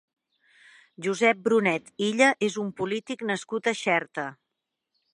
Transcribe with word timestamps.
Josep 1.07 1.43
Brunet 1.49 1.93
Illa 2.07 2.31
és 2.49 2.59
un 2.65 2.75
polític 2.83 3.25
nascut 3.33 3.73
a 3.75 3.79
Xerta. 3.85 4.29